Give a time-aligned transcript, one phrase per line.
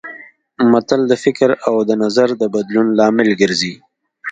[0.71, 3.75] متل د فکر او نظر د بدلون لامل ګرځي